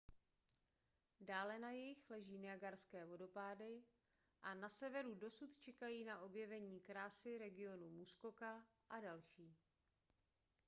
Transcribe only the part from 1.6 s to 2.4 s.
jih leží